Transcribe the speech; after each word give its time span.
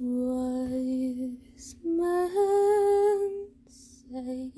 Wise 0.00 1.74
men 1.82 3.48
say 3.66 4.52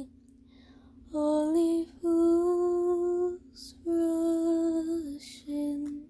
only 1.15 1.87
fools 2.03 3.75
rush 3.87 5.45
in, 5.49 6.03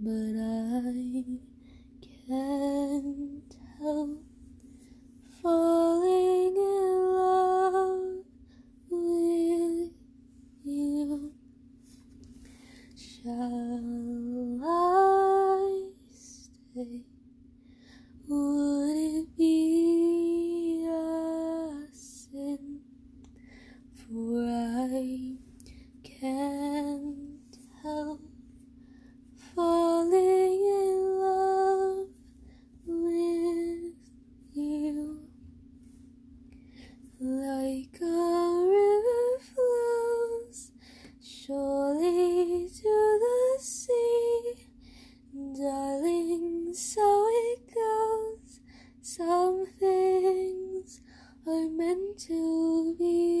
but 0.00 0.34
I 0.34 1.24
can't 2.26 3.54
help 3.78 4.24
falling 5.42 6.56
in 6.56 7.12
love 7.12 8.24
with 8.88 9.92
you. 10.64 11.32
Shall 12.96 14.60
I 14.64 14.85
I 24.28 25.36
can't 26.02 27.56
help 27.80 28.20
falling 29.54 30.60
in 30.66 31.18
love 31.20 32.08
with 32.86 33.94
you. 34.52 35.20
Like 37.20 38.00
a 38.02 38.66
river 38.66 39.38
flows 39.54 40.72
surely 41.22 42.68
to 42.68 43.18
the 43.22 43.62
sea, 43.62 44.70
darling, 45.54 46.74
so 46.74 47.26
it 47.28 47.72
goes. 47.72 48.60
Some 49.02 49.66
things 49.78 51.00
are 51.46 51.68
meant 51.68 52.18
to 52.26 52.96
be. 52.98 53.35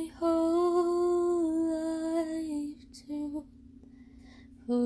My 0.00 0.08
whole 0.18 1.72
life 1.74 2.84
too, 3.06 3.44
for 4.66 4.76